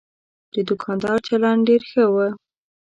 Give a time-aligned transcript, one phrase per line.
[0.53, 2.15] د دوکاندار چلند ډېر ښه و.